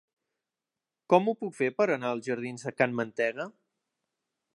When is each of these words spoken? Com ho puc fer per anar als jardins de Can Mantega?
Com 1.13 1.27
ho 1.27 1.35
puc 1.41 1.53
fer 1.57 1.67
per 1.81 1.87
anar 1.97 2.13
als 2.13 2.25
jardins 2.31 2.65
de 2.69 2.73
Can 2.81 2.97
Mantega? 3.01 3.47